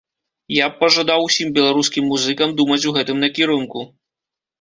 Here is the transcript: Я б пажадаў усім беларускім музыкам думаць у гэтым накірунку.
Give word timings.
Я 0.57 0.67
б 0.69 0.77
пажадаў 0.83 1.25
усім 1.25 1.51
беларускім 1.57 2.07
музыкам 2.13 2.55
думаць 2.61 2.79
у 2.93 2.95
гэтым 2.97 3.21
накірунку. 3.25 3.85